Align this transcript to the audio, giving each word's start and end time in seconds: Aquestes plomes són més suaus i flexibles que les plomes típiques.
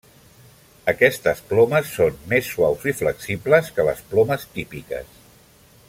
Aquestes 0.93 1.43
plomes 1.51 1.91
són 1.97 2.17
més 2.33 2.49
suaus 2.55 2.87
i 2.93 2.95
flexibles 3.03 3.71
que 3.77 3.87
les 3.91 4.03
plomes 4.15 4.49
típiques. 4.57 5.19